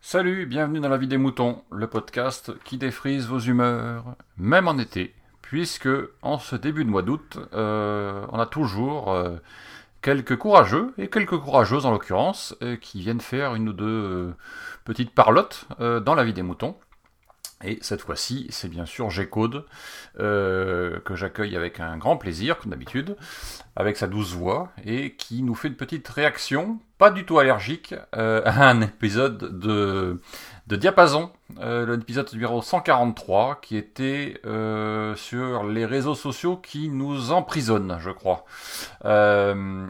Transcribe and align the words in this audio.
Salut, 0.00 0.46
bienvenue 0.46 0.80
dans 0.80 0.88
la 0.88 0.96
vie 0.96 1.06
des 1.06 1.18
moutons, 1.18 1.62
le 1.70 1.86
podcast 1.86 2.52
qui 2.64 2.78
défrise 2.78 3.26
vos 3.26 3.38
humeurs, 3.38 4.16
même 4.38 4.66
en 4.66 4.76
été, 4.78 5.14
puisque 5.40 5.88
en 6.22 6.38
ce 6.38 6.56
début 6.56 6.84
de 6.84 6.90
mois 6.90 7.02
d'août, 7.02 7.38
euh, 7.52 8.26
on 8.32 8.40
a 8.40 8.46
toujours 8.46 9.12
euh, 9.12 9.36
quelques 10.02 10.36
courageux, 10.36 10.92
et 10.98 11.08
quelques 11.08 11.38
courageuses 11.38 11.86
en 11.86 11.92
l'occurrence, 11.92 12.56
euh, 12.62 12.76
qui 12.76 13.00
viennent 13.00 13.20
faire 13.20 13.54
une 13.54 13.68
ou 13.68 13.72
deux 13.72 14.34
petites 14.84 15.14
parlottes 15.14 15.66
dans 15.78 16.14
la 16.16 16.24
vie 16.24 16.34
des 16.34 16.42
moutons. 16.42 16.76
Et 17.64 17.78
cette 17.80 18.02
fois-ci, 18.02 18.46
c'est 18.50 18.68
bien 18.68 18.86
sûr 18.86 19.10
G-Code, 19.10 19.64
euh, 20.20 21.00
que 21.00 21.14
j'accueille 21.14 21.56
avec 21.56 21.80
un 21.80 21.96
grand 21.96 22.16
plaisir, 22.16 22.58
comme 22.58 22.70
d'habitude, 22.70 23.16
avec 23.74 23.96
sa 23.96 24.06
douce 24.06 24.34
voix, 24.34 24.70
et 24.84 25.14
qui 25.14 25.42
nous 25.42 25.54
fait 25.54 25.68
une 25.68 25.76
petite 25.76 26.06
réaction, 26.06 26.78
pas 26.98 27.10
du 27.10 27.24
tout 27.24 27.38
allergique, 27.38 27.94
euh, 28.16 28.42
à 28.44 28.68
un 28.68 28.82
épisode 28.82 29.58
de, 29.58 30.20
de 30.66 30.76
Diapason, 30.76 31.30
euh, 31.60 31.96
l'épisode 31.96 32.30
numéro 32.34 32.60
143, 32.60 33.60
qui 33.62 33.76
était 33.78 34.40
sur 35.16 35.64
les 35.64 35.86
réseaux 35.86 36.14
sociaux 36.14 36.56
qui 36.56 36.90
nous 36.90 37.32
emprisonnent, 37.32 37.96
je 37.98 38.10
crois. 38.10 38.44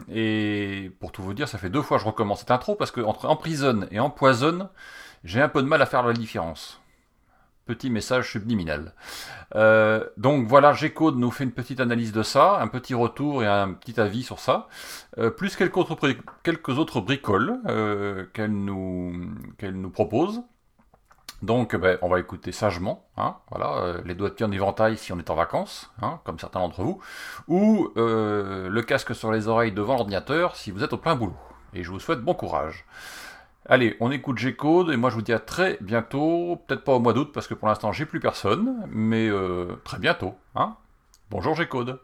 Et 0.09 0.91
pour 0.99 1.11
tout 1.11 1.23
vous 1.23 1.33
dire, 1.33 1.49
ça 1.49 1.57
fait 1.57 1.69
deux 1.69 1.81
fois 1.81 1.97
que 1.97 2.03
je 2.03 2.07
recommence 2.07 2.39
cette 2.39 2.51
intro, 2.51 2.75
parce 2.75 2.91
que 2.91 3.01
entre 3.01 3.27
emprisonne 3.27 3.87
et 3.91 3.99
empoisonne, 3.99 4.69
j'ai 5.25 5.41
un 5.41 5.49
peu 5.49 5.61
de 5.61 5.67
mal 5.67 5.81
à 5.81 5.85
faire 5.85 6.03
la 6.03 6.13
différence. 6.13 6.79
Petit 7.65 7.89
message 7.89 8.31
subliminal. 8.31 8.93
Euh, 9.55 10.05
donc 10.17 10.47
voilà, 10.47 10.73
G-Code 10.73 11.17
nous 11.17 11.31
fait 11.31 11.45
une 11.45 11.51
petite 11.51 11.79
analyse 11.79 12.11
de 12.11 12.21
ça, 12.21 12.59
un 12.59 12.67
petit 12.67 12.93
retour 12.93 13.41
et 13.41 13.47
un 13.47 13.73
petit 13.73 13.99
avis 13.99 14.21
sur 14.21 14.37
ça, 14.37 14.67
euh, 15.17 15.31
plus 15.31 15.55
quelques 15.55 15.77
autres, 15.77 17.01
bricoles 17.01 17.57
euh, 17.65 18.25
qu'elle 18.33 18.51
nous, 18.53 19.89
propose. 19.91 20.43
Donc 21.41 21.75
ben, 21.75 21.97
on 22.03 22.07
va 22.07 22.19
écouter 22.19 22.51
sagement, 22.51 23.07
hein, 23.17 23.37
voilà, 23.49 23.97
les 24.05 24.13
doigts 24.13 24.29
de 24.29 24.35
pied 24.35 24.45
en 24.45 24.51
éventail 24.51 24.95
si 24.95 25.11
on 25.11 25.17
est 25.17 25.29
en 25.31 25.35
vacances, 25.35 25.91
hein, 26.03 26.19
comme 26.23 26.37
certains 26.37 26.59
d'entre 26.59 26.83
vous, 26.83 27.01
ou 27.47 27.89
le 27.95 28.81
casque 28.81 29.15
sur 29.15 29.31
les 29.31 29.47
oreilles 29.47 29.71
devant 29.71 29.95
l'ordinateur 29.95 30.55
si 30.55 30.69
vous 30.69 30.83
êtes 30.83 30.93
au 30.93 30.97
plein 30.97 31.15
boulot. 31.15 31.35
Et 31.73 31.83
je 31.83 31.89
vous 31.89 31.99
souhaite 31.99 32.21
bon 32.21 32.35
courage. 32.35 32.85
Allez, 33.67 33.97
on 33.99 34.11
écoute 34.11 34.37
G-Code 34.37 34.91
et 34.91 34.95
moi 34.95 35.09
je 35.09 35.15
vous 35.15 35.23
dis 35.23 35.33
à 35.33 35.39
très 35.39 35.79
bientôt, 35.81 36.61
peut-être 36.67 36.83
pas 36.83 36.93
au 36.93 36.99
mois 36.99 37.13
d'août 37.13 37.31
parce 37.33 37.47
que 37.47 37.55
pour 37.55 37.67
l'instant 37.67 37.91
j'ai 37.91 38.05
plus 38.05 38.19
personne, 38.19 38.85
mais 38.91 39.27
euh, 39.27 39.75
très 39.83 39.97
bientôt. 39.97 40.35
Hein 40.53 40.77
Bonjour 41.31 41.55
G-Code. 41.55 41.99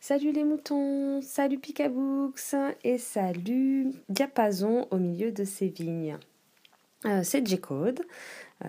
Salut 0.00 0.32
les 0.32 0.44
moutons, 0.44 1.22
salut 1.22 1.58
Picabooks 1.58 2.54
et 2.84 2.98
salut 2.98 3.90
Diapason 4.10 4.86
au 4.90 4.98
milieu 4.98 5.32
de 5.32 5.44
ces 5.44 5.68
vignes. 5.68 6.18
Euh, 7.06 7.22
c'est 7.22 7.46
J-Code. 7.46 8.02
Euh, 8.66 8.68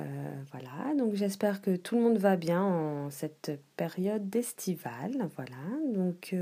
voilà, 0.52 0.96
donc 0.98 1.16
j'espère 1.16 1.62
que 1.62 1.76
tout 1.76 1.98
le 1.98 2.02
monde 2.04 2.18
va 2.18 2.38
bien 2.38 2.64
en 2.64 3.10
cette 3.10 3.60
période 3.76 4.34
estivale. 4.34 5.28
Voilà, 5.36 5.58
donc 5.94 6.34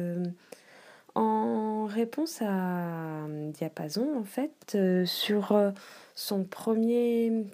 en 1.20 1.86
réponse 1.86 2.42
à 2.42 3.26
Diapason, 3.54 4.18
en 4.18 4.24
fait, 4.24 4.74
euh, 4.76 5.06
sur 5.06 5.52
euh, 5.52 5.72
son 6.16 6.46
premier, 6.46 7.46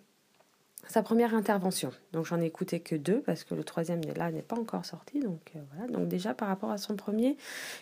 sa 0.87 1.01
première 1.01 1.33
intervention. 1.33 1.91
Donc 2.13 2.25
j'en 2.25 2.39
ai 2.39 2.45
écouté 2.45 2.79
que 2.79 2.95
deux 2.95 3.21
parce 3.21 3.43
que 3.43 3.55
le 3.55 3.63
troisième 3.63 4.01
là 4.15 4.31
n'est 4.31 4.43
pas 4.43 4.57
encore 4.57 4.85
sorti. 4.85 5.19
Donc 5.19 5.51
euh, 5.55 5.59
voilà, 5.71 5.91
donc 5.91 6.07
déjà 6.07 6.35
par 6.35 6.47
rapport 6.47 6.69
à 6.69 6.77
son 6.77 6.95
premier 6.95 7.37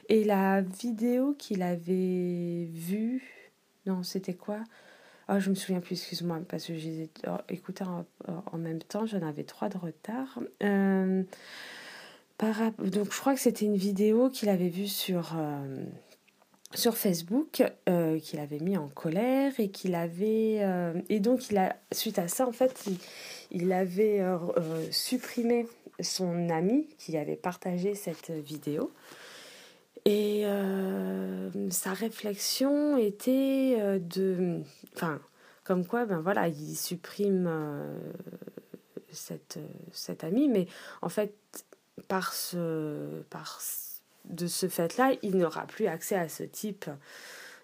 et 0.08 0.24
la 0.24 0.62
vidéo 0.62 1.36
qu'il 1.38 1.62
avait 1.62 2.70
vue, 2.72 3.22
non, 3.86 4.04
c'était 4.04 4.36
quoi? 4.36 4.60
Oh, 5.28 5.40
je 5.40 5.50
me 5.50 5.56
souviens 5.56 5.80
plus, 5.82 5.96
excuse-moi, 5.96 6.40
parce 6.48 6.66
que 6.66 6.76
j'ai 6.76 7.10
écouté 7.50 7.84
en, 7.86 8.58
même 8.58 8.82
temps, 8.82 9.06
j'en 9.06 9.22
avais 9.22 9.44
trois 9.44 9.70
de 9.70 9.78
retard. 9.78 10.40
Euh, 10.62 11.24
donc, 12.80 13.14
je 13.14 13.20
crois 13.20 13.34
que 13.34 13.40
c'était 13.40 13.66
une 13.66 13.78
vidéo 13.78 14.30
qu'il 14.30 14.50
avait 14.50 14.70
vue 14.70 14.88
sur, 14.88 15.34
euh, 15.38 15.86
sur 16.74 16.98
Facebook, 16.98 17.64
euh, 17.88 18.20
qu'il 18.20 18.40
avait 18.40 18.60
mis 18.60 18.78
en 18.78 18.88
colère 18.90 19.54
et 19.60 19.70
qu'il 19.70 19.96
avait. 19.96 20.60
euh, 20.62 20.94
et 21.10 21.20
donc, 21.20 21.50
il 21.50 21.58
a, 21.58 21.76
suite 21.92 22.20
à 22.20 22.28
ça, 22.28 22.48
en 22.48 22.52
fait, 22.52 22.86
il, 22.88 22.98
il 23.52 23.72
avait 23.72 24.22
supprimé 24.92 25.68
son 26.00 26.50
ami 26.50 26.88
qui 26.98 27.18
avait 27.18 27.36
partagé 27.36 27.96
cette 27.96 28.32
vidéo. 28.32 28.92
Et 30.06 30.44
sa 31.70 31.94
réflexion 31.94 32.98
était 32.98 34.00
de. 34.00 34.62
Enfin, 34.96 35.22
comme 35.64 35.86
quoi, 35.86 36.06
ben 36.06 36.20
voilà, 36.20 36.50
il 36.50 36.76
supprime 36.76 37.50
cette, 39.12 39.60
cet 39.94 40.26
ami, 40.26 40.50
mais 40.50 40.68
en 41.02 41.08
fait, 41.08 41.34
par 42.08 42.34
ce, 42.34 43.22
par 43.30 43.60
de 44.26 44.48
ce 44.48 44.68
fait-là, 44.68 45.14
il 45.22 45.38
n'aura 45.38 45.66
plus 45.66 45.88
accès 45.88 46.16
à 46.16 46.30
ce 46.30 46.44
type 46.44 46.90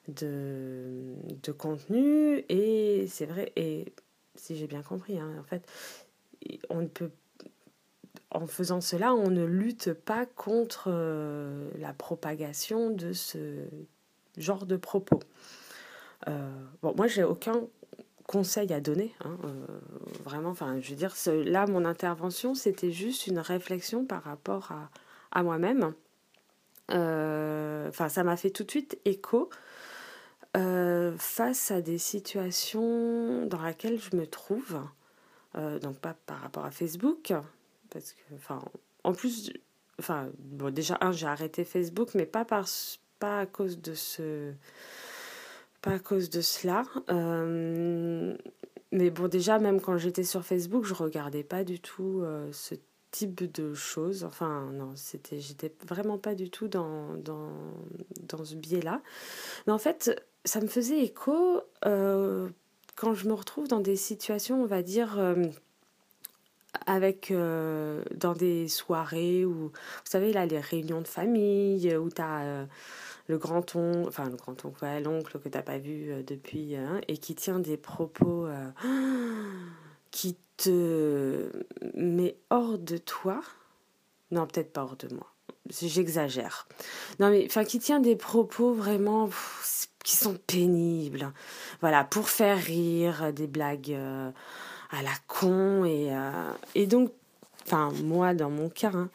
de, 0.07 1.15
contenu. 1.57 2.43
Et 2.49 3.07
c'est 3.07 3.25
vrai, 3.25 3.51
et 3.55 3.93
si 4.35 4.55
j'ai 4.55 4.67
bien 4.67 4.81
compris, 4.81 5.19
hein, 5.19 5.31
en 5.39 5.43
fait, 5.43 5.67
on 6.69 6.81
ne 6.81 6.87
peut 6.87 7.11
en 8.31 8.45
faisant 8.45 8.79
cela, 8.79 9.13
on 9.15 9.29
ne 9.29 9.43
lutte 9.43 9.93
pas 9.93 10.25
contre 10.27 10.85
euh, 10.87 11.69
la 11.79 11.93
propagation 11.93 12.91
de 12.91 13.11
ce 13.11 13.65
genre 14.37 14.67
de 14.67 14.77
propos. 14.77 15.19
Euh, 16.27 16.49
bon, 16.83 16.93
moi, 16.95 17.07
aucun 17.23 17.61
conseil 18.29 18.71
à 18.73 18.79
donner, 18.79 19.15
hein, 19.25 19.35
euh, 19.43 19.65
vraiment. 20.23 20.51
Enfin, 20.51 20.79
je 20.79 20.91
veux 20.91 20.95
dire, 20.95 21.15
là, 21.45 21.65
mon 21.65 21.83
intervention, 21.83 22.53
c'était 22.53 22.91
juste 22.91 23.25
une 23.25 23.39
réflexion 23.39 24.05
par 24.05 24.23
rapport 24.23 24.71
à, 24.71 24.91
à 25.31 25.41
moi-même. 25.41 25.93
Euh, 26.91 27.87
Enfin, 27.89 28.07
ça 28.07 28.23
m'a 28.23 28.37
fait 28.37 28.51
tout 28.51 28.63
de 28.63 28.69
suite 28.69 28.99
écho 29.03 29.49
euh, 30.55 31.11
face 31.17 31.71
à 31.71 31.81
des 31.81 31.97
situations 31.97 33.47
dans 33.47 33.63
lesquelles 33.63 33.99
je 33.99 34.15
me 34.15 34.27
trouve. 34.27 34.79
Donc 35.81 35.97
pas 35.97 36.15
par 36.27 36.39
rapport 36.41 36.65
à 36.65 36.71
Facebook, 36.71 37.33
parce 37.89 38.13
que, 38.13 38.35
enfin, 38.35 38.61
en 39.03 39.13
plus, 39.13 39.51
enfin, 39.97 40.29
bon, 40.37 40.71
déjà, 40.71 40.99
un, 41.01 41.11
j'ai 41.11 41.25
arrêté 41.25 41.65
Facebook, 41.65 42.09
mais 42.13 42.27
pas, 42.27 42.45
pas 42.45 43.39
à 43.39 43.45
cause 43.47 43.81
de 43.81 43.95
ce. 43.95 44.53
Pas 45.81 45.91
à 45.91 45.99
cause 45.99 46.29
de 46.29 46.41
cela. 46.41 46.83
Euh, 47.09 48.35
mais 48.91 49.09
bon, 49.09 49.27
déjà, 49.27 49.59
même 49.59 49.79
quand 49.79 49.97
j'étais 49.97 50.23
sur 50.23 50.43
Facebook, 50.43 50.83
je 50.85 50.93
regardais 50.93 51.43
pas 51.43 51.63
du 51.63 51.79
tout 51.79 52.21
euh, 52.21 52.49
ce 52.51 52.75
type 53.11 53.51
de 53.51 53.73
choses. 53.73 54.23
Enfin, 54.23 54.69
non, 54.73 54.91
c'était, 54.95 55.39
j'étais 55.39 55.73
vraiment 55.87 56.17
pas 56.17 56.35
du 56.35 56.49
tout 56.49 56.67
dans, 56.67 57.15
dans, 57.15 57.51
dans 58.27 58.43
ce 58.43 58.55
biais-là. 58.55 59.01
Mais 59.67 59.73
en 59.73 59.77
fait, 59.77 60.23
ça 60.45 60.61
me 60.61 60.67
faisait 60.67 60.99
écho 60.99 61.61
euh, 61.85 62.49
quand 62.95 63.13
je 63.13 63.27
me 63.27 63.33
retrouve 63.33 63.67
dans 63.67 63.79
des 63.79 63.95
situations, 63.95 64.61
on 64.61 64.65
va 64.65 64.81
dire, 64.81 65.19
euh, 65.19 65.45
avec 66.85 67.31
euh, 67.31 68.03
dans 68.15 68.33
des 68.33 68.67
soirées 68.67 69.45
où, 69.45 69.53
vous 69.53 69.71
savez, 70.03 70.33
là, 70.33 70.45
les 70.45 70.59
réunions 70.59 71.01
de 71.01 71.07
famille, 71.07 71.95
où 71.95 72.09
tu 72.09 72.21
as 72.21 72.67
le 73.29 73.37
grand-oncle, 73.37 74.07
enfin 74.07 74.27
le 74.27 74.35
grand-oncle, 74.35 74.85
l'oncle 75.03 75.39
que 75.39 75.47
tu 75.47 75.57
n'as 75.57 75.63
pas 75.63 75.77
vu 75.77 76.11
euh, 76.11 76.23
depuis, 76.23 76.75
hein, 76.75 76.99
et 77.07 77.17
qui 77.17 77.35
tient 77.35 77.59
des 77.59 77.77
propos 77.77 78.47
euh, 78.47 78.69
qui 80.11 80.35
te 80.57 81.49
met 81.93 82.35
hors 82.49 82.79
de 82.79 82.97
toi. 82.97 83.39
Non, 84.31 84.47
peut-être 84.47 84.73
pas 84.73 84.81
hors 84.81 84.97
de 84.97 85.13
moi. 85.13 85.27
J'exagère. 85.69 86.67
Non, 87.19 87.29
mais 87.29 87.45
enfin, 87.45 87.63
qui 87.63 87.77
tient 87.77 87.99
des 87.99 88.15
propos 88.15 88.73
vraiment 88.73 89.29
qui 90.03 90.15
sont 90.15 90.37
pénibles. 90.47 91.31
Voilà, 91.81 92.03
pour 92.03 92.29
faire 92.29 92.57
rire, 92.57 93.31
des 93.31 93.45
blagues 93.45 93.91
euh, 93.91 94.31
à 94.89 95.03
la 95.03 95.13
con. 95.27 95.85
Et, 95.85 96.09
euh, 96.11 96.51
et 96.73 96.87
donc, 96.87 97.11
enfin, 97.65 97.91
moi, 98.03 98.33
dans 98.33 98.49
mon 98.49 98.69
cas, 98.69 98.91
hein, 98.93 99.09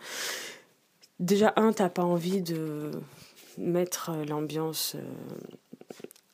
déjà, 1.18 1.52
un, 1.56 1.72
t'as 1.72 1.88
pas 1.88 2.04
envie 2.04 2.42
de 2.42 2.92
mettre 3.58 4.12
l'ambiance. 4.28 4.96
euh, 4.96 5.00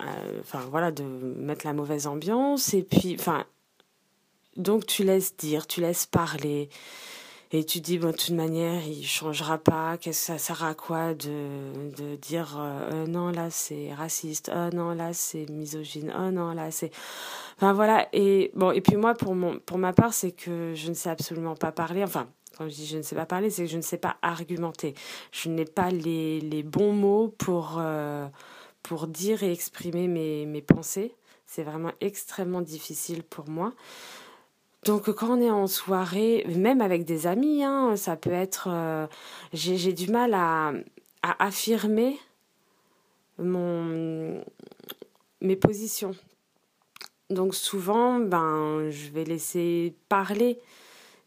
euh, 0.02 0.40
Enfin, 0.40 0.60
voilà, 0.70 0.90
de 0.90 1.02
mettre 1.04 1.66
la 1.66 1.72
mauvaise 1.72 2.06
ambiance. 2.06 2.74
Et 2.74 2.82
puis, 2.82 3.16
enfin, 3.18 3.44
donc 4.56 4.86
tu 4.86 5.04
laisses 5.04 5.36
dire, 5.36 5.66
tu 5.66 5.80
laisses 5.80 6.06
parler. 6.06 6.68
Et 7.52 7.64
tu 7.64 7.80
dis, 7.80 7.98
bon, 7.98 8.12
de 8.12 8.16
toute 8.16 8.30
manière, 8.30 8.86
il 8.86 9.04
changera 9.04 9.58
pas. 9.58 9.98
Qu'est-ce 9.98 10.20
que 10.20 10.26
ça 10.34 10.38
sert 10.38 10.62
à 10.62 10.74
quoi 10.74 11.14
de, 11.14 11.72
de 11.98 12.14
dire, 12.14 12.56
euh, 12.60 12.90
euh, 12.92 13.06
non, 13.08 13.30
là, 13.30 13.50
c'est 13.50 13.92
raciste. 13.92 14.52
Oh 14.54 14.68
non, 14.72 14.94
là, 14.94 15.12
c'est 15.12 15.50
misogyne. 15.50 16.14
Oh 16.16 16.30
non, 16.30 16.52
là, 16.52 16.70
c'est. 16.70 16.92
Enfin, 17.56 17.72
voilà. 17.72 18.06
Et, 18.12 18.52
bon, 18.54 18.70
et 18.70 18.80
puis 18.80 18.94
moi, 18.94 19.14
pour, 19.14 19.34
mon, 19.34 19.58
pour 19.58 19.78
ma 19.78 19.92
part, 19.92 20.14
c'est 20.14 20.30
que 20.30 20.74
je 20.76 20.88
ne 20.90 20.94
sais 20.94 21.10
absolument 21.10 21.56
pas 21.56 21.72
parler. 21.72 22.04
Enfin, 22.04 22.28
quand 22.56 22.68
je 22.68 22.74
dis 22.74 22.86
je 22.86 22.96
ne 22.98 23.02
sais 23.02 23.16
pas 23.16 23.26
parler, 23.26 23.50
c'est 23.50 23.64
que 23.64 23.70
je 23.70 23.76
ne 23.76 23.82
sais 23.82 23.98
pas 23.98 24.16
argumenter. 24.22 24.94
Je 25.32 25.48
n'ai 25.48 25.64
pas 25.64 25.90
les, 25.90 26.40
les, 26.40 26.62
bons 26.62 26.92
mots 26.92 27.28
pour, 27.38 27.76
euh, 27.78 28.26
pour 28.82 29.06
dire 29.06 29.42
et 29.42 29.52
exprimer 29.52 30.08
mes, 30.08 30.46
mes 30.46 30.62
pensées. 30.62 31.14
C'est 31.46 31.62
vraiment 31.62 31.92
extrêmement 32.00 32.60
difficile 32.60 33.22
pour 33.22 33.48
moi. 33.48 33.72
Donc 34.84 35.10
quand 35.10 35.36
on 35.36 35.40
est 35.40 35.50
en 35.50 35.66
soirée, 35.66 36.46
même 36.48 36.80
avec 36.80 37.04
des 37.04 37.26
amis, 37.26 37.64
hein, 37.64 37.96
ça 37.96 38.16
peut 38.16 38.32
être... 38.32 38.68
Euh, 38.70 39.06
j'ai 39.52 39.92
du 39.92 40.10
mal 40.10 40.32
à, 40.34 40.72
à 41.22 41.44
affirmer 41.44 42.18
mon, 43.38 44.42
mes 45.40 45.56
positions. 45.56 46.12
Donc 47.28 47.54
souvent, 47.54 48.18
ben, 48.18 48.90
je 48.90 49.10
vais 49.10 49.24
laisser 49.24 49.94
parler 50.08 50.58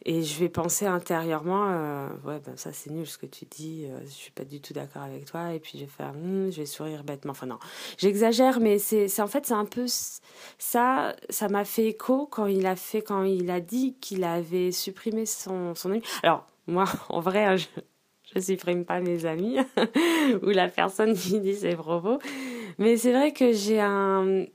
et 0.05 0.21
je 0.21 0.39
vais 0.39 0.49
penser 0.49 0.85
intérieurement, 0.85 1.69
euh, 1.69 2.07
ouais, 2.25 2.39
ben 2.45 2.57
ça 2.57 2.73
c'est 2.73 2.89
nul 2.89 3.07
ce 3.07 3.17
que 3.17 3.25
tu 3.25 3.45
dis, 3.45 3.85
euh, 3.85 3.99
je 4.03 4.11
suis 4.11 4.31
pas 4.31 4.43
du 4.43 4.59
tout 4.59 4.73
d'accord 4.73 5.03
avec 5.03 5.25
toi. 5.25 5.53
Et 5.53 5.59
puis 5.59 5.77
je 5.77 5.85
vais 5.85 5.89
faire, 5.89 6.13
hmm, 6.13 6.51
je 6.51 6.57
vais 6.57 6.65
sourire 6.65 7.03
bêtement. 7.05 7.31
Enfin 7.31 7.45
non, 7.45 7.57
j'exagère, 7.97 8.59
mais 8.59 8.79
c'est 8.79 9.07
en 9.21 9.27
fait 9.27 9.45
c'est 9.45 9.53
un 9.53 9.65
peu 9.65 9.85
ça. 10.57 11.15
Ça 11.29 11.47
m'a 11.47 11.63
fait 11.63 11.87
écho 11.87 12.27
quand 12.27 12.47
il 12.47 12.65
a 12.65 12.75
fait, 12.75 13.01
quand 13.01 13.23
il 13.23 13.49
a 13.49 13.61
dit 13.61 13.95
qu'il 14.01 14.25
avait 14.25 14.71
supprimé 14.71 15.25
son 15.25 15.73
son 15.73 15.91
ami. 15.91 16.01
Alors 16.21 16.45
moi, 16.67 16.85
en 17.09 17.21
vrai, 17.21 17.45
hein, 17.45 17.55
je, 17.55 17.67
je 18.35 18.41
supprime 18.41 18.83
pas 18.83 18.99
mes 18.99 19.25
amis 19.25 19.57
ou 20.41 20.49
la 20.49 20.67
personne 20.67 21.15
qui 21.15 21.39
dit 21.39 21.55
ses 21.55 21.75
propos. 21.75 22.19
Mais 22.77 22.97
c'est 22.97 23.13
vrai 23.13 23.31
que 23.31 23.53
j'ai 23.53 23.79
un, 23.79 24.45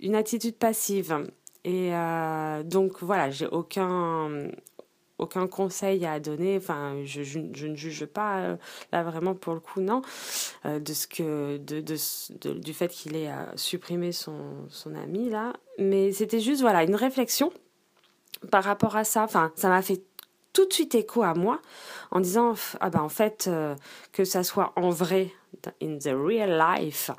une 0.00 0.14
attitude 0.14 0.56
passive. 0.56 1.24
Et 1.64 1.94
euh, 1.94 2.62
donc 2.62 3.02
voilà, 3.02 3.30
j'ai 3.30 3.46
aucun, 3.46 4.48
aucun 5.20 5.46
conseil 5.46 6.06
à 6.06 6.18
donner. 6.20 6.56
Enfin, 6.56 6.96
je, 7.04 7.38
ne 7.38 7.74
juge 7.74 8.06
pas, 8.06 8.38
euh, 8.40 8.56
là 8.92 9.02
vraiment 9.02 9.34
pour 9.34 9.54
le 9.54 9.60
coup, 9.60 9.80
non, 9.80 10.02
euh, 10.66 10.80
de 10.80 10.92
ce 10.92 11.06
que, 11.06 11.58
de, 11.58 11.80
du 12.52 12.74
fait 12.74 12.88
qu'il 12.88 13.16
ait 13.16 13.30
supprimé 13.56 14.12
son, 14.12 14.34
ami 14.94 15.30
là. 15.30 15.52
Mais 15.78 16.12
c'était 16.12 16.40
juste 16.40 16.60
voilà 16.62 16.82
une 16.82 16.96
réflexion 16.96 17.52
par 18.50 18.64
rapport 18.64 18.96
à 18.96 19.04
ça. 19.04 19.22
Enfin, 19.22 19.52
ça 19.54 19.68
m'a 19.68 19.82
fait 19.82 20.02
tout 20.52 20.66
de 20.66 20.72
suite 20.72 20.94
écho 20.94 21.22
à 21.22 21.34
moi 21.34 21.60
en 22.10 22.20
disant 22.20 22.54
ah 22.80 22.90
ben 22.90 23.00
en 23.00 23.08
fait 23.08 23.46
euh, 23.48 23.74
que 24.12 24.24
ça 24.24 24.42
soit 24.42 24.72
en 24.76 24.90
vrai 24.90 25.32
in 25.82 25.98
the 25.98 26.12
real 26.12 26.58
life 26.58 27.10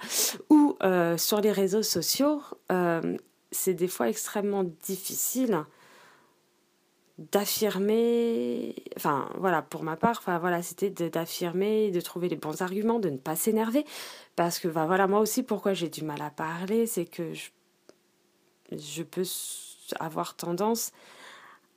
ou 0.50 0.76
euh, 0.84 1.18
sur 1.18 1.42
les 1.42 1.52
réseaux 1.52 1.84
sociaux 1.84 2.42
euh, 2.72 3.18
c'est 3.52 3.74
des 3.74 3.88
fois 3.88 4.10
extrêmement 4.10 4.64
difficile 4.64 5.66
d'affirmer 7.18 8.76
enfin 8.98 9.30
voilà 9.38 9.62
pour 9.62 9.84
ma 9.84 9.96
part 9.96 10.18
enfin 10.18 10.40
voilà 10.40 10.64
c'était 10.64 10.90
d'affirmer 10.90 11.92
de 11.92 12.02
trouver 12.02 12.30
les 12.30 12.36
bons 12.36 12.62
arguments 12.62 13.00
de 13.00 13.10
ne 13.10 13.18
pas 13.18 13.36
s'énerver 13.36 13.86
parce 14.36 14.60
que 14.60 14.68
voilà 14.68 15.08
moi 15.08 15.20
aussi 15.20 15.44
pourquoi 15.44 15.74
j'ai 15.74 15.90
du 15.90 16.04
mal 16.04 16.22
à 16.22 16.30
parler 16.32 16.88
c'est 16.88 17.06
que 17.06 17.34
je, 18.72 19.04
peux 19.04 19.24
avoir 20.00 20.36
tendance 20.36 20.92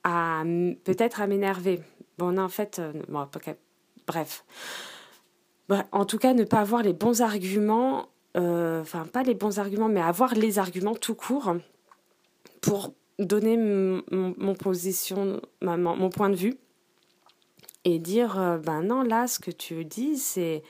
à 0.05 0.45
peut-être 0.85 1.21
à 1.21 1.27
m'énerver. 1.27 1.81
Bon, 2.19 2.39
en 2.39 2.49
fait, 2.49 2.79
euh, 2.79 2.93
bref. 4.07 4.45
En 5.93 6.05
tout 6.05 6.19
cas, 6.19 6.35
ne 6.35 6.45
pas 6.45 6.61
avoir 6.61 6.83
les 6.83 6.93
bons 6.93 7.23
arguments, 7.23 8.09
euh, 8.37 8.83
enfin 8.83 9.07
pas 9.07 9.23
les 9.23 9.35
bons 9.35 9.59
arguments, 9.59 9.89
mais 9.89 10.03
avoir 10.03 10.35
les 10.35 10.59
arguments 10.59 10.95
tout 10.95 11.15
court 11.15 11.57
pour 12.61 12.93
donner 13.19 13.57
mon, 13.57 14.55
position, 14.55 15.41
mon 15.63 16.11
point 16.11 16.31
de 16.31 16.37
vue 16.37 16.57
et 17.85 17.99
dire, 17.99 18.41
euh, 18.41 18.59
ben 18.59 18.83
non, 18.83 19.03
là, 19.03 19.27
ce 19.27 19.39
que 19.39 19.51
tu 19.51 19.85
dis, 19.85 20.17
c'est 20.17 20.63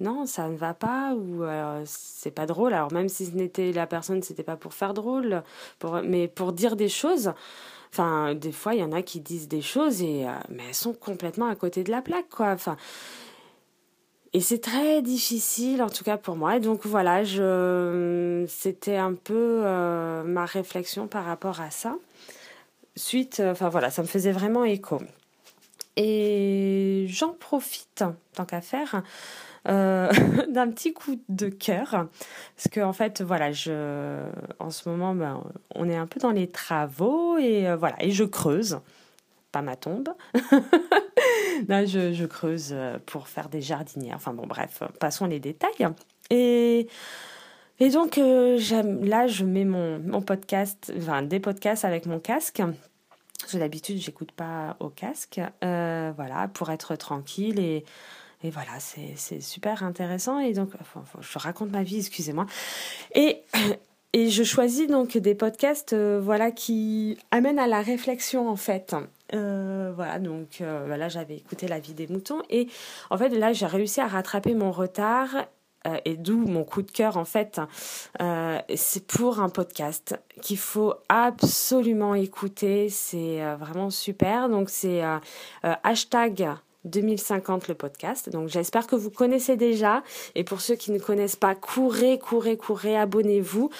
non, 0.00 0.26
ça 0.26 0.48
ne 0.48 0.56
va 0.56 0.74
pas 0.74 1.14
ou 1.14 1.44
c'est 1.84 2.32
pas 2.32 2.46
drôle. 2.46 2.72
Alors 2.74 2.92
même 2.92 3.08
si 3.08 3.26
ce 3.26 3.32
n'était 3.32 3.70
la 3.70 3.86
personne, 3.86 4.22
c'était 4.22 4.42
pas 4.42 4.56
pour 4.56 4.74
faire 4.74 4.94
drôle, 4.94 5.44
pour, 5.78 6.02
mais 6.02 6.26
pour 6.26 6.52
dire 6.52 6.74
des 6.74 6.88
choses 6.88 7.32
Enfin, 7.92 8.34
des 8.34 8.52
fois, 8.52 8.74
il 8.74 8.80
y 8.80 8.84
en 8.84 8.92
a 8.92 9.02
qui 9.02 9.20
disent 9.20 9.48
des 9.48 9.60
choses 9.60 10.00
et 10.02 10.26
euh, 10.26 10.32
mais 10.48 10.62
elles 10.68 10.74
sont 10.74 10.94
complètement 10.94 11.46
à 11.46 11.54
côté 11.54 11.84
de 11.84 11.90
la 11.90 12.00
plaque, 12.00 12.30
quoi. 12.30 12.52
Enfin, 12.52 12.78
et 14.34 14.40
c'est 14.40 14.60
très 14.60 15.02
difficile, 15.02 15.82
en 15.82 15.90
tout 15.90 16.04
cas 16.04 16.16
pour 16.16 16.36
moi. 16.36 16.56
Et 16.56 16.60
donc 16.60 16.86
voilà, 16.86 17.22
c'était 18.48 18.96
un 18.96 19.12
peu 19.12 19.62
euh, 19.64 20.22
ma 20.22 20.46
réflexion 20.46 21.06
par 21.06 21.26
rapport 21.26 21.60
à 21.60 21.70
ça. 21.70 21.96
Suite, 22.96 23.40
euh, 23.40 23.52
enfin 23.52 23.68
voilà, 23.68 23.90
ça 23.90 24.02
me 24.02 24.06
faisait 24.06 24.32
vraiment 24.32 24.64
écho. 24.64 25.02
Et 25.96 27.04
j'en 27.10 27.34
profite, 27.34 28.04
tant 28.32 28.46
qu'à 28.46 28.62
faire, 28.62 29.02
euh, 29.68 30.10
d'un 30.48 30.70
petit 30.70 30.94
coup 30.94 31.20
de 31.28 31.50
cœur. 31.50 32.06
Parce 32.56 32.68
que, 32.70 32.80
en 32.80 32.94
fait, 32.94 33.20
voilà, 33.20 33.52
je, 33.52 34.22
en 34.58 34.70
ce 34.70 34.88
moment, 34.88 35.14
ben, 35.14 35.42
on 35.74 35.90
est 35.90 35.96
un 35.96 36.06
peu 36.06 36.20
dans 36.20 36.30
les 36.30 36.48
travaux 36.48 37.36
et 37.36 37.74
voilà, 37.76 37.96
et 38.02 38.10
je 38.10 38.24
creuse. 38.24 38.80
Pas 39.52 39.60
ma 39.60 39.76
tombe. 39.76 40.08
Là, 41.68 41.84
je, 41.84 42.24
creuse 42.26 42.70
euh, 42.72 42.98
pour 43.06 43.28
faire 43.28 43.48
des 43.48 43.60
jardinières. 43.60 44.16
Enfin 44.16 44.32
bon, 44.32 44.46
bref, 44.46 44.82
passons 45.00 45.26
les 45.26 45.40
détails. 45.40 45.88
Et. 46.30 46.88
Et 47.80 47.88
donc 47.88 48.16
là, 48.16 49.26
je 49.26 49.44
mets 49.44 49.64
mon, 49.64 49.98
mon 49.98 50.22
podcast, 50.22 50.92
enfin 50.98 51.22
des 51.22 51.40
podcasts 51.40 51.84
avec 51.84 52.06
mon 52.06 52.20
casque. 52.20 52.62
Parce 53.40 53.52
que 53.52 53.58
d'habitude, 53.58 53.98
j'écoute 53.98 54.30
pas 54.30 54.76
au 54.78 54.88
casque. 54.88 55.40
voilà, 55.60 56.48
pour 56.52 56.70
être 56.70 56.94
tranquille 56.94 57.58
et 57.58 57.84
et 58.44 58.50
voilà, 58.50 58.72
c'est 58.80 59.40
super 59.40 59.84
intéressant. 59.84 60.40
Et 60.40 60.52
donc, 60.52 60.70
je 61.20 61.38
raconte 61.38 61.70
ma 61.70 61.82
vie, 61.82 61.98
excusez-moi. 61.98 62.46
Et, 63.14 63.42
et 64.14 64.28
je 64.28 64.42
choisis 64.42 64.88
donc 64.88 65.16
des 65.16 65.34
podcasts 65.34 65.94
euh, 65.94 66.20
voilà, 66.22 66.50
qui 66.50 67.16
amènent 67.30 67.58
à 67.58 67.66
la 67.66 67.80
réflexion, 67.80 68.48
en 68.48 68.56
fait. 68.56 68.94
Euh, 69.32 69.90
voilà, 69.94 70.18
donc 70.18 70.60
euh, 70.60 70.96
là, 70.96 71.08
j'avais 71.08 71.36
écouté 71.36 71.66
La 71.66 71.80
vie 71.80 71.94
des 71.94 72.06
moutons. 72.06 72.42
Et 72.50 72.68
en 73.08 73.16
fait, 73.16 73.30
là, 73.30 73.54
j'ai 73.54 73.64
réussi 73.64 74.00
à 74.00 74.06
rattraper 74.06 74.54
mon 74.54 74.70
retard. 74.70 75.46
et 76.04 76.16
d'où 76.16 76.36
mon 76.36 76.62
coup 76.62 76.82
de 76.82 76.90
cœur, 76.90 77.16
en 77.16 77.24
fait. 77.24 77.60
c'est 78.74 79.06
pour 79.06 79.40
un 79.40 79.48
podcast 79.48 80.16
qu'il 80.40 80.58
faut 80.58 80.94
absolument 81.08 82.14
écouter. 82.14 82.88
C'est 82.88 83.40
vraiment 83.56 83.90
super. 83.90 84.48
Donc, 84.48 84.68
c'est 84.70 85.02
hashtag 85.62 86.50
2050 86.84 87.68
le 87.68 87.74
podcast. 87.74 88.30
Donc 88.30 88.48
j'espère 88.48 88.86
que 88.86 88.96
vous 88.96 89.10
connaissez 89.10 89.56
déjà. 89.56 90.02
Et 90.34 90.44
pour 90.44 90.60
ceux 90.60 90.74
qui 90.74 90.92
ne 90.92 90.98
connaissent 90.98 91.36
pas, 91.36 91.54
courez, 91.54 92.18
courez, 92.18 92.56
courez, 92.56 92.96
abonnez-vous. 92.96 93.70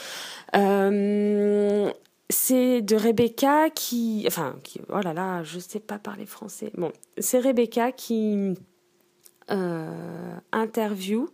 Euh, 0.57 1.91
c'est 2.31 2.81
de 2.81 2.97
Rebecca 2.97 3.71
qui... 3.71 4.25
Enfin, 4.27 4.57
qui, 4.63 4.81
oh 4.89 5.01
là 5.01 5.13
là, 5.13 5.43
je 5.43 5.57
ne 5.57 5.61
sais 5.61 5.81
pas 5.81 5.99
parler 5.99 6.27
français. 6.27 6.71
Bon, 6.77 6.93
c'est 7.19 7.39
Rebecca 7.39 7.93
qui 7.93 8.55
euh, 9.51 10.35
interview 10.53 11.29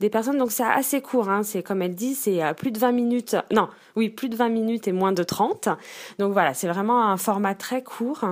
des 0.00 0.10
personnes. 0.10 0.36
Donc 0.36 0.50
c'est 0.50 0.64
assez 0.64 1.00
court, 1.00 1.28
hein. 1.28 1.42
c'est 1.42 1.62
comme 1.62 1.80
elle 1.80 1.94
dit, 1.94 2.14
c'est 2.14 2.42
euh, 2.42 2.54
plus 2.54 2.72
de 2.72 2.78
20 2.78 2.92
minutes. 2.92 3.36
Non, 3.50 3.68
oui, 3.96 4.10
plus 4.10 4.28
de 4.28 4.36
20 4.36 4.48
minutes 4.48 4.88
et 4.88 4.92
moins 4.92 5.12
de 5.12 5.22
30. 5.22 5.68
Donc 6.18 6.32
voilà, 6.32 6.54
c'est 6.54 6.68
vraiment 6.68 7.04
un 7.08 7.16
format 7.16 7.54
très 7.54 7.82
court. 7.82 8.24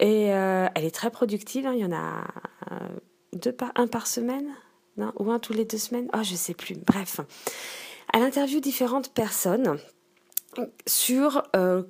Et 0.00 0.32
euh, 0.32 0.66
elle 0.74 0.84
est 0.84 0.94
très 0.94 1.10
productive. 1.10 1.66
Hein. 1.66 1.72
Il 1.74 1.80
y 1.80 1.84
en 1.84 1.92
a 1.92 2.24
euh, 2.72 3.52
un 3.74 3.86
par 3.86 4.06
semaine, 4.06 4.54
ou 5.16 5.30
un 5.30 5.38
tous 5.38 5.52
les 5.52 5.64
deux 5.64 5.78
semaines. 5.78 6.08
Oh, 6.14 6.22
je 6.22 6.34
sais 6.34 6.54
plus. 6.54 6.76
Bref, 6.76 7.20
elle 8.12 8.22
interviewe 8.22 8.60
différentes 8.60 9.12
personnes 9.12 9.78
sur 10.86 11.42
euh, 11.54 11.82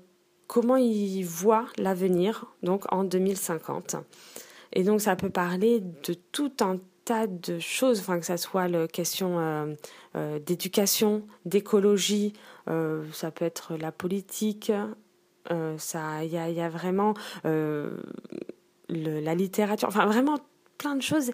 comment 0.46 0.76
ils 0.76 1.22
voient 1.22 1.66
l'avenir, 1.76 2.46
donc 2.62 2.90
en 2.92 3.04
2050. 3.04 3.96
Et 4.72 4.84
donc 4.84 5.00
ça 5.00 5.16
peut 5.16 5.30
parler 5.30 5.80
de 5.80 6.14
tout 6.32 6.52
un 6.60 6.78
tas 7.04 7.26
de 7.26 7.58
choses, 7.58 8.02
que 8.02 8.26
ça 8.26 8.36
soit 8.36 8.68
la 8.68 8.86
question 8.86 9.76
d'éducation, 10.40 11.22
d'écologie, 11.46 12.34
ça 12.66 13.30
peut 13.30 13.46
être 13.46 13.76
la 13.76 13.92
politique, 13.92 14.70
ça, 15.78 16.24
il 16.24 16.32
y 16.32 16.38
a, 16.38 16.50
y 16.50 16.60
a, 16.60 16.68
vraiment 16.68 17.14
euh, 17.44 17.90
la 18.88 19.34
littérature, 19.34 19.88
enfin 19.88 20.06
vraiment 20.06 20.38
plein 20.78 20.94
de 20.94 21.02
choses. 21.02 21.30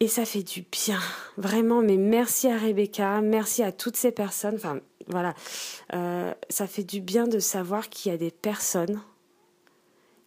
Et 0.00 0.08
ça 0.08 0.24
fait 0.24 0.42
du 0.42 0.62
bien, 0.62 0.98
vraiment. 1.36 1.80
Mais 1.80 1.96
merci 1.96 2.48
à 2.48 2.58
Rebecca, 2.58 3.20
merci 3.20 3.62
à 3.62 3.70
toutes 3.70 3.96
ces 3.96 4.10
personnes. 4.10 4.56
Enfin, 4.56 4.80
voilà, 5.06 5.34
euh, 5.94 6.34
ça 6.48 6.66
fait 6.66 6.82
du 6.82 7.00
bien 7.00 7.28
de 7.28 7.38
savoir 7.38 7.88
qu'il 7.88 8.10
y 8.10 8.14
a 8.14 8.18
des 8.18 8.32
personnes 8.32 9.00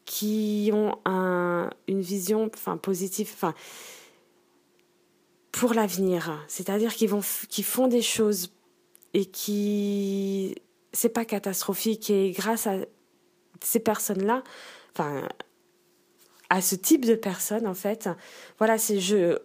qui 0.05 0.69
ont 0.73 0.97
un, 1.03 1.69
une 1.89 1.99
vision, 1.99 2.49
enfin 2.53 2.77
positive, 2.77 3.29
enfin 3.33 3.53
pour 5.51 5.73
l'avenir. 5.73 6.45
C'est-à-dire 6.47 6.93
qu'ils 6.93 7.09
vont, 7.09 7.21
qui 7.49 7.63
font 7.63 7.87
des 7.87 8.01
choses 8.01 8.53
et 9.13 9.25
qui 9.25 10.55
c'est 10.95 11.09
pas 11.09 11.25
catastrophique 11.25 12.09
et 12.09 12.31
grâce 12.31 12.67
à 12.67 12.77
ces 13.61 13.79
personnes-là, 13.79 14.43
enfin, 14.93 15.27
à 16.49 16.61
ce 16.61 16.75
type 16.75 17.05
de 17.05 17.15
personne, 17.15 17.67
en 17.67 17.73
fait, 17.73 18.09
voilà, 18.57 18.77
c'est 18.77 18.99
je, 18.99 19.37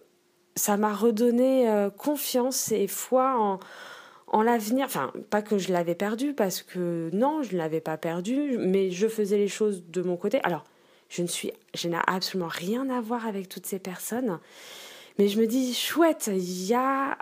ça 0.55 0.77
m'a 0.77 0.93
redonné 0.93 1.69
euh, 1.69 1.89
confiance 1.89 2.71
et 2.71 2.87
foi 2.87 3.35
en, 3.37 3.59
en 4.27 4.41
l'avenir. 4.41 4.85
Enfin, 4.85 5.11
pas 5.29 5.41
que 5.41 5.57
je 5.57 5.71
l'avais 5.73 5.95
perdu, 5.95 6.33
parce 6.33 6.61
que 6.61 7.09
non, 7.13 7.43
je 7.43 7.53
ne 7.53 7.57
l'avais 7.57 7.81
pas 7.81 7.97
perdu, 7.97 8.57
mais 8.57 8.91
je 8.91 9.07
faisais 9.07 9.37
les 9.37 9.47
choses 9.47 9.83
de 9.87 10.01
mon 10.01 10.17
côté. 10.17 10.39
Alors, 10.43 10.63
je 11.09 11.21
ne 11.21 11.27
suis, 11.27 11.51
je 11.73 11.89
n'ai 11.89 11.97
absolument 12.07 12.49
rien 12.49 12.89
à 12.89 13.01
voir 13.01 13.27
avec 13.27 13.49
toutes 13.49 13.65
ces 13.65 13.79
personnes, 13.79 14.39
mais 15.19 15.27
je 15.27 15.39
me 15.39 15.47
dis, 15.47 15.73
chouette, 15.73 16.29
il 16.33 16.65
y 16.65 16.73
a 16.73 17.17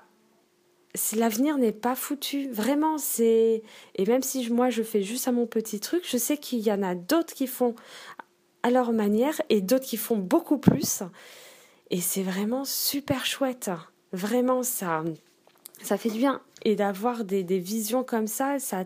l'avenir 1.15 1.57
n'est 1.57 1.71
pas 1.71 1.95
foutu. 1.95 2.49
Vraiment, 2.51 2.97
c'est. 2.97 3.63
Et 3.95 4.05
même 4.05 4.23
si 4.23 4.49
moi 4.51 4.69
je 4.69 4.83
fais 4.83 5.03
juste 5.03 5.27
à 5.27 5.31
mon 5.31 5.45
petit 5.45 5.79
truc, 5.79 6.03
je 6.07 6.17
sais 6.17 6.37
qu'il 6.37 6.59
y 6.59 6.71
en 6.71 6.83
a 6.83 6.95
d'autres 6.95 7.33
qui 7.33 7.47
font 7.47 7.75
à 8.63 8.71
leur 8.71 8.91
manière 8.91 9.41
et 9.49 9.61
d'autres 9.61 9.85
qui 9.85 9.97
font 9.97 10.17
beaucoup 10.17 10.57
plus. 10.57 11.03
Et 11.91 12.01
c'est 12.01 12.23
vraiment 12.23 12.65
super 12.65 13.25
chouette. 13.25 13.71
Vraiment, 14.11 14.63
ça, 14.63 15.03
ça 15.81 15.97
fait 15.97 16.09
du 16.09 16.17
bien. 16.17 16.41
Et 16.65 16.75
d'avoir 16.75 17.23
des, 17.23 17.43
des, 17.43 17.59
visions 17.59 18.03
comme 18.03 18.27
ça, 18.27 18.59
ça 18.59 18.83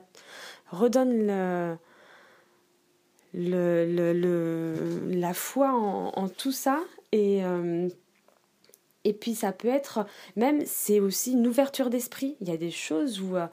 redonne 0.70 1.28
le, 1.28 1.76
le, 3.34 4.14
le, 4.14 5.02
la 5.10 5.34
foi 5.34 5.72
en, 5.74 6.12
en, 6.16 6.30
tout 6.30 6.52
ça. 6.52 6.80
Et, 7.12 7.44
euh, 7.44 7.90
et 9.06 9.14
puis 9.14 9.36
ça 9.36 9.52
peut 9.52 9.68
être, 9.68 10.06
même 10.36 10.64
c'est 10.66 11.00
aussi 11.00 11.34
une 11.34 11.48
ouverture 11.48 11.90
d'esprit. 11.90 12.36
Il 12.42 12.48
y 12.48 12.52
a 12.52 12.58
des 12.58 12.72
choses 12.72 13.22
où... 13.22 13.36
Euh, 13.36 13.48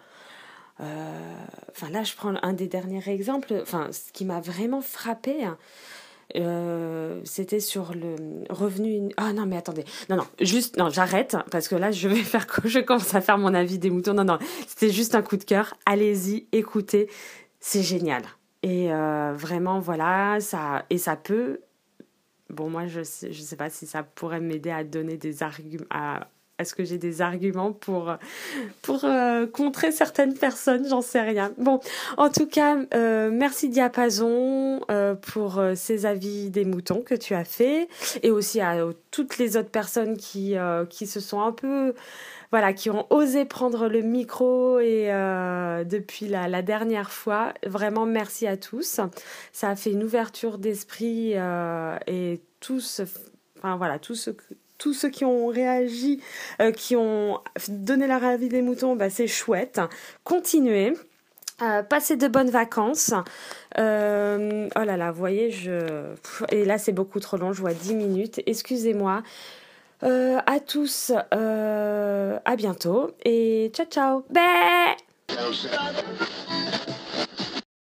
euh, 0.80 1.44
enfin 1.70 1.90
là, 1.90 2.04
je 2.04 2.14
prends 2.14 2.34
un 2.42 2.52
des 2.52 2.66
derniers 2.66 3.06
exemples. 3.08 3.58
Enfin, 3.60 3.88
ce 3.92 4.12
qui 4.12 4.24
m'a 4.24 4.40
vraiment 4.40 4.80
frappé, 4.80 5.44
hein, 5.44 5.58
euh, 6.36 7.20
c'était 7.24 7.60
sur 7.60 7.92
le 7.94 8.44
revenu. 8.48 9.10
Ah 9.16 9.32
non, 9.32 9.44
mais 9.44 9.56
attendez. 9.56 9.84
Non, 10.08 10.16
non, 10.16 10.26
juste, 10.40 10.78
non, 10.78 10.88
j'arrête 10.88 11.36
parce 11.50 11.68
que 11.68 11.74
là, 11.74 11.90
je 11.90 12.08
vais 12.08 12.16
faire 12.16 12.46
je 12.64 12.78
commence 12.78 13.14
à 13.14 13.20
faire 13.20 13.36
mon 13.36 13.52
avis 13.52 13.78
des 13.78 13.90
moutons. 13.90 14.14
Non, 14.14 14.24
non, 14.24 14.38
c'était 14.66 14.90
juste 14.90 15.14
un 15.14 15.22
coup 15.22 15.36
de 15.36 15.44
cœur. 15.44 15.74
Allez-y, 15.84 16.46
écoutez, 16.52 17.10
c'est 17.58 17.82
génial. 17.82 18.22
Et 18.62 18.88
vraiment, 18.88 19.80
voilà, 19.80 20.38
ça, 20.40 20.84
et 20.90 20.98
ça 20.98 21.16
peut 21.16 21.60
Bon, 22.50 22.68
moi, 22.68 22.86
je 22.86 23.02
sais, 23.02 23.32
je 23.32 23.42
sais 23.42 23.56
pas 23.56 23.70
si 23.70 23.86
ça 23.86 24.02
pourrait 24.02 24.40
m'aider 24.40 24.70
à 24.70 24.82
donner 24.84 25.16
des 25.16 25.42
arguments, 25.42 25.86
à, 25.90 26.30
est-ce 26.60 26.74
que 26.74 26.84
j'ai 26.84 26.98
des 26.98 27.22
arguments 27.22 27.72
pour, 27.72 28.14
pour 28.82 29.04
euh, 29.04 29.46
contrer 29.46 29.92
certaines 29.92 30.34
personnes? 30.34 30.86
J'en 30.88 31.00
sais 31.00 31.22
rien. 31.22 31.52
Bon, 31.58 31.80
en 32.16 32.30
tout 32.30 32.46
cas, 32.46 32.76
euh, 32.94 33.30
merci 33.32 33.68
Diapason 33.68 34.80
euh, 34.90 35.14
pour 35.14 35.62
ces 35.74 36.06
avis 36.06 36.50
des 36.50 36.64
moutons 36.64 37.00
que 37.00 37.14
tu 37.14 37.34
as 37.34 37.44
fait 37.44 37.88
et 38.22 38.30
aussi 38.30 38.60
à 38.60 38.76
toutes 39.10 39.38
les 39.38 39.56
autres 39.56 39.70
personnes 39.70 40.16
qui, 40.16 40.54
qui 40.90 41.06
se 41.06 41.20
sont 41.20 41.40
un 41.40 41.52
peu 41.52 41.94
voilà, 42.50 42.72
qui 42.72 42.90
ont 42.90 43.06
osé 43.10 43.44
prendre 43.44 43.86
le 43.86 44.00
micro 44.00 44.80
et 44.80 45.06
depuis 45.84 46.26
la, 46.26 46.48
la, 46.48 46.62
dernière 46.62 47.12
fois. 47.12 47.54
Vraiment, 47.64 48.06
merci 48.06 48.46
à 48.48 48.56
tous. 48.56 49.00
Ça 49.52 49.68
a 49.68 49.76
fait 49.76 49.92
une 49.92 50.02
ouverture 50.02 50.58
d'esprit 50.58 51.34
et 52.06 52.40
tous, 52.58 53.02
enfin 53.56 53.76
voilà, 53.76 53.98
tous 54.00 54.16
ceux 54.16 54.36
tous 54.80 54.94
ceux 54.94 55.10
qui 55.10 55.24
ont 55.24 55.46
réagi, 55.46 56.20
euh, 56.60 56.72
qui 56.72 56.96
ont 56.96 57.40
donné 57.68 58.08
leur 58.08 58.24
avis 58.24 58.48
des 58.48 58.62
moutons, 58.62 58.96
bah, 58.96 59.10
c'est 59.10 59.28
chouette. 59.28 59.80
Continuez. 60.24 60.94
Euh, 61.62 61.82
passez 61.82 62.16
de 62.16 62.26
bonnes 62.26 62.50
vacances. 62.50 63.12
Euh, 63.78 64.68
oh 64.74 64.82
là 64.82 64.96
là, 64.96 65.12
vous 65.12 65.18
voyez, 65.18 65.50
je... 65.50 66.14
Et 66.50 66.64
là, 66.64 66.78
c'est 66.78 66.92
beaucoup 66.92 67.20
trop 67.20 67.36
long, 67.36 67.52
je 67.52 67.60
vois 67.60 67.74
10 67.74 67.94
minutes. 67.94 68.40
Excusez-moi. 68.46 69.22
à 70.02 70.60
tous, 70.66 71.12
à 71.12 72.56
bientôt 72.56 73.10
et 73.24 73.70
ciao 73.74 73.86
ciao. 73.86 74.24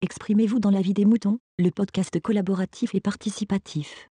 Exprimez-vous 0.02 0.58
dans 0.58 0.70
la 0.70 0.82
vie 0.82 0.92
des 0.92 1.06
moutons, 1.06 1.38
le 1.58 1.70
podcast 1.70 2.20
collaboratif 2.20 2.94
et 2.94 3.00
participatif. 3.00 4.11